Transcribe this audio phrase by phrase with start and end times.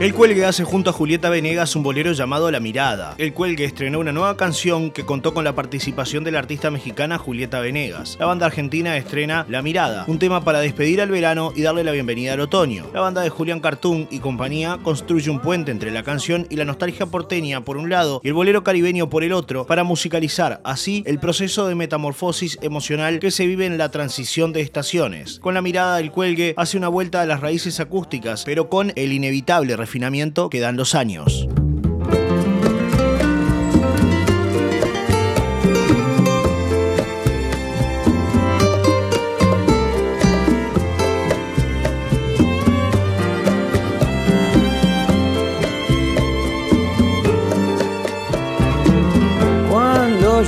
[0.00, 3.14] El Cuelgue hace junto a Julieta Venegas un bolero llamado La Mirada.
[3.18, 7.18] El Cuelgue estrenó una nueva canción que contó con la participación de la artista mexicana
[7.18, 8.16] Julieta Venegas.
[8.18, 11.92] La banda argentina estrena La Mirada, un tema para despedir al verano y darle la
[11.92, 12.86] bienvenida al otoño.
[12.94, 16.64] La banda de Julián Cartoon y compañía construye un puente entre la canción y la
[16.64, 21.02] nostalgia porteña por un lado y el bolero caribeño por el otro para musicalizar así
[21.04, 25.40] el proceso de metamorfosis emocional que se vive en la transición de estaciones.
[25.40, 29.12] Con La Mirada, el Cuelgue hace una vuelta a las raíces acústicas, pero con el
[29.12, 31.48] inevitable refinamiento que dan los años.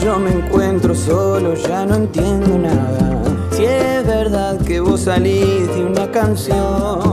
[0.03, 3.23] Yo me encuentro solo ya no entiendo nada.
[3.53, 7.12] Si es verdad que vos salís de una canción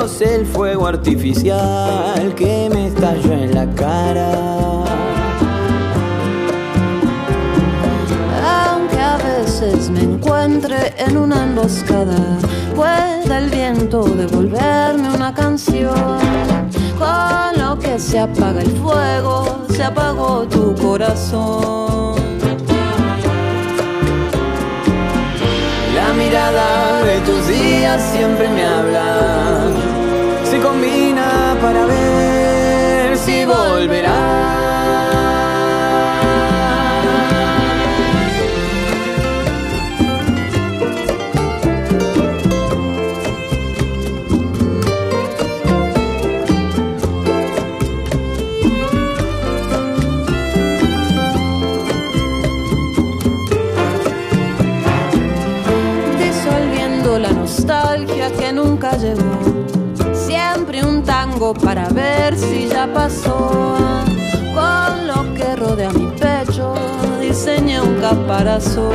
[0.00, 4.32] El fuego artificial que me estalla en la cara.
[8.64, 12.38] Aunque a veces me encuentre en una emboscada,
[12.74, 16.18] puede el viento devolverme una canción.
[16.98, 22.14] Con lo que se apaga el fuego, se apagó tu corazón.
[25.94, 29.29] La mirada de tus días siempre me habla.
[30.62, 34.50] Combina para ver si volverá.
[58.38, 59.79] que nunca llegó.
[60.86, 63.76] Un tango para ver si ya pasó.
[64.54, 66.74] Con lo que rodea mi pecho,
[67.20, 68.92] diseñé un caparazón.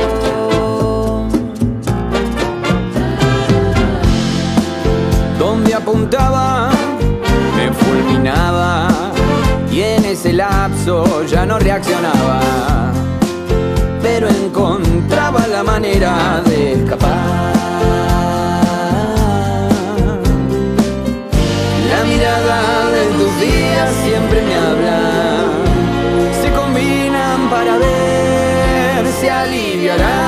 [5.38, 6.70] Donde apuntaba,
[7.56, 8.88] me fulminaba.
[9.70, 12.40] Y en ese lapso ya no reaccionaba.
[14.02, 16.42] Pero encontraba la manera
[29.86, 30.25] Yeah.